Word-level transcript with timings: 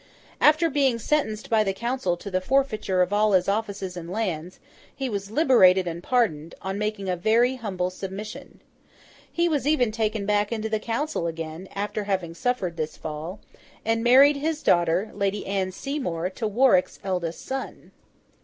After 0.39 0.67
being 0.67 0.97
sentenced 0.97 1.47
by 1.47 1.63
the 1.63 1.73
Council 1.75 2.17
to 2.17 2.31
the 2.31 2.41
forfeiture 2.41 3.03
of 3.03 3.13
all 3.13 3.33
his 3.33 3.47
offices 3.47 3.95
and 3.95 4.09
lands, 4.09 4.59
he 4.95 5.07
was 5.09 5.29
liberated 5.29 5.87
and 5.87 6.01
pardoned, 6.01 6.55
on 6.63 6.79
making 6.79 7.07
a 7.07 7.15
very 7.15 7.57
humble 7.57 7.91
submission. 7.91 8.61
He 9.31 9.47
was 9.47 9.67
even 9.67 9.91
taken 9.91 10.25
back 10.25 10.51
into 10.51 10.69
the 10.69 10.79
Council 10.79 11.27
again, 11.27 11.67
after 11.75 12.05
having 12.05 12.33
suffered 12.33 12.77
this 12.77 12.97
fall, 12.97 13.41
and 13.85 14.03
married 14.03 14.37
his 14.37 14.63
daughter, 14.63 15.11
Lady 15.13 15.45
Anne 15.45 15.71
Seymour, 15.71 16.31
to 16.31 16.47
Warwick's 16.47 16.97
eldest 17.03 17.45
son. 17.45 17.91